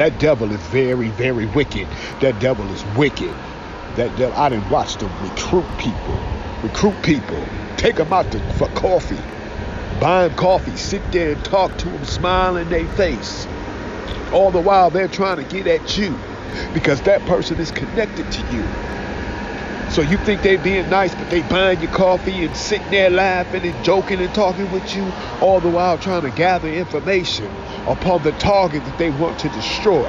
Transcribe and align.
That 0.00 0.18
devil 0.18 0.50
is 0.50 0.60
very, 0.68 1.10
very 1.10 1.44
wicked. 1.44 1.86
That 2.22 2.40
devil 2.40 2.66
is 2.72 2.82
wicked. 2.96 3.36
That 3.96 4.16
devil, 4.16 4.32
I 4.34 4.48
didn't 4.48 4.70
watch 4.70 4.96
them 4.96 5.12
recruit 5.22 5.66
people. 5.76 6.18
Recruit 6.62 6.94
people. 7.02 7.44
Take 7.76 7.96
them 7.96 8.10
out 8.10 8.32
to, 8.32 8.40
for 8.54 8.68
coffee. 8.68 9.20
Buy 10.00 10.26
them 10.26 10.38
coffee. 10.38 10.74
Sit 10.78 11.02
there 11.12 11.32
and 11.32 11.44
talk 11.44 11.76
to 11.76 11.90
them, 11.90 12.02
smile 12.06 12.56
in 12.56 12.70
their 12.70 12.88
face. 12.94 13.46
All 14.32 14.50
the 14.50 14.62
while 14.62 14.88
they're 14.88 15.06
trying 15.06 15.36
to 15.36 15.44
get 15.44 15.66
at 15.66 15.98
you 15.98 16.18
because 16.72 17.02
that 17.02 17.20
person 17.26 17.58
is 17.58 17.70
connected 17.70 18.32
to 18.32 18.40
you. 18.56 18.64
So 19.90 20.00
you 20.00 20.16
think 20.24 20.40
they're 20.40 20.56
being 20.56 20.88
nice, 20.88 21.14
but 21.14 21.28
they 21.28 21.42
buying 21.42 21.78
your 21.82 21.92
coffee 21.92 22.46
and 22.46 22.56
sitting 22.56 22.90
there 22.90 23.10
laughing 23.10 23.70
and 23.70 23.84
joking 23.84 24.20
and 24.20 24.34
talking 24.34 24.72
with 24.72 24.96
you, 24.96 25.12
all 25.42 25.60
the 25.60 25.68
while 25.68 25.98
trying 25.98 26.22
to 26.22 26.30
gather 26.30 26.68
information 26.68 27.54
upon 27.86 28.22
the 28.22 28.32
target 28.32 28.84
that 28.84 28.98
they 28.98 29.10
want 29.10 29.38
to 29.40 29.48
destroy. 29.50 30.08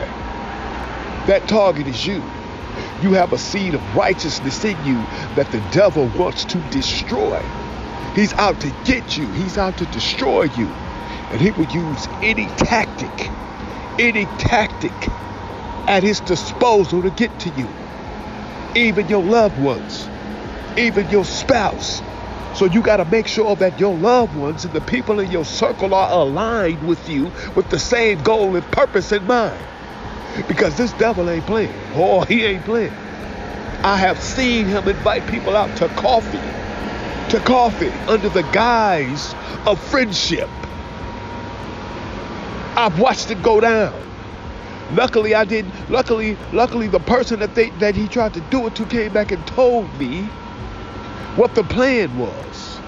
That 1.28 1.48
target 1.48 1.88
is 1.88 2.06
you. 2.06 2.24
You 3.02 3.14
have 3.14 3.34
a 3.34 3.38
seed 3.38 3.74
of 3.76 3.96
righteousness 3.96 4.64
in 4.64 4.78
you 4.86 4.96
that 5.36 5.52
the 5.52 5.62
devil 5.72 6.08
wants 6.18 6.46
to 6.46 6.58
destroy. 6.70 7.42
He's 8.16 8.34
out 8.34 8.60
to 8.62 8.74
get 8.86 9.18
you. 9.18 9.28
He's 9.34 9.58
out 9.58 9.78
to 9.78 9.86
destroy 9.88 10.44
you. 10.44 10.68
And 11.32 11.42
he 11.42 11.52
will 11.52 11.68
use 11.68 12.08
any 12.22 12.48
tactic, 12.58 13.30
any 14.00 14.26
tactic 14.38 14.94
at 15.88 16.04
his 16.04 16.20
disposal 16.22 17.02
to 17.04 17.10
get 17.12 17.38
to 17.42 17.50
you 17.52 17.68
even 18.76 19.08
your 19.10 19.24
loved 19.24 19.60
ones, 19.62 20.10
even 20.78 21.10
your 21.10 21.26
spouse. 21.26 22.02
So 22.62 22.68
you 22.68 22.84
got 22.84 22.98
to 22.98 23.06
make 23.06 23.26
sure 23.26 23.56
that 23.56 23.80
your 23.80 23.96
loved 23.96 24.36
ones 24.36 24.66
and 24.66 24.74
the 24.76 24.82
people 24.82 25.20
in 25.20 25.32
your 25.32 25.44
circle 25.44 25.96
are 25.96 26.12
aligned 26.12 26.88
with 26.88 27.10
you 27.10 27.32
with 27.56 27.68
the 27.72 27.80
same 27.80 28.22
goal 28.22 28.56
and 28.56 28.64
purpose 28.72 29.12
in 29.12 29.26
mind. 29.26 29.60
Because 30.48 30.78
this 30.78 30.94
devil 30.94 31.28
ain't 31.28 31.48
playing. 31.48 31.74
Oh, 31.96 32.22
he 32.22 32.46
ain't 32.46 32.64
playing. 32.64 32.94
I 33.82 33.98
have 33.98 34.22
seen 34.22 34.68
him 34.68 34.88
invite 34.88 35.26
people 35.26 35.58
out 35.58 35.76
to 35.78 35.88
coffee, 35.88 36.38
to 37.32 37.44
coffee 37.44 37.90
under 38.08 38.30
the 38.30 38.44
guise 38.54 39.34
of 39.66 39.82
friendship. 39.82 40.48
I've 42.78 43.00
watched 43.00 43.32
it 43.32 43.42
go 43.42 43.60
down. 43.60 44.00
Luckily, 44.92 45.34
I 45.34 45.46
didn't. 45.46 45.90
Luckily, 45.90 46.38
luckily, 46.54 46.90
the 46.90 47.00
person 47.00 47.40
that 47.40 47.56
they 47.56 47.72
that 47.80 47.96
he 47.96 48.08
tried 48.08 48.36
to 48.36 48.42
do 48.52 48.68
it 48.68 48.76
to 48.76 48.86
came 48.86 49.12
back 49.12 49.32
and 49.32 49.48
told 49.48 49.92
me 49.98 50.30
what 51.36 51.56
the 51.56 51.64
plan 51.64 52.18
was. 52.18 52.80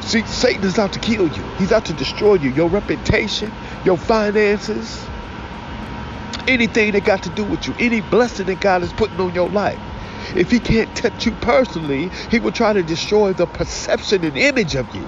See, 0.00 0.22
Satan 0.24 0.64
is 0.64 0.78
out 0.78 0.92
to 0.92 0.98
kill 0.98 1.28
you. 1.28 1.42
He's 1.56 1.72
out 1.72 1.86
to 1.86 1.92
destroy 1.94 2.34
you. 2.34 2.50
Your 2.50 2.68
reputation, 2.68 3.52
your 3.84 3.96
finances, 3.96 5.04
anything 6.46 6.92
that 6.92 7.04
got 7.04 7.22
to 7.22 7.30
do 7.30 7.44
with 7.44 7.66
you, 7.66 7.74
any 7.78 8.00
blessing 8.00 8.46
that 8.46 8.60
God 8.60 8.82
is 8.82 8.92
putting 8.92 9.18
on 9.20 9.34
your 9.34 9.48
life. 9.48 9.80
If 10.36 10.50
he 10.50 10.60
can't 10.60 10.94
touch 10.96 11.26
you 11.26 11.32
personally, 11.32 12.10
he 12.30 12.38
will 12.38 12.52
try 12.52 12.72
to 12.72 12.82
destroy 12.82 13.32
the 13.32 13.46
perception 13.46 14.24
and 14.24 14.36
image 14.36 14.74
of 14.74 14.94
you. 14.94 15.06